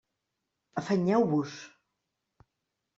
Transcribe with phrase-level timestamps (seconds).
[0.79, 1.53] Afanyeu-vos!